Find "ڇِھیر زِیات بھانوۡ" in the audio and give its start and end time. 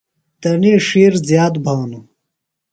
0.85-2.05